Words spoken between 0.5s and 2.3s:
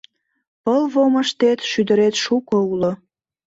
Пылвомыштет шӱдырет